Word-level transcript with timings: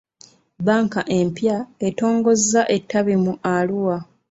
Bbanka 0.59 1.01
empya 1.17 1.57
etongozza 1.87 2.61
ettabi 2.75 3.15
mu 3.23 3.33
Arua. 3.55 3.97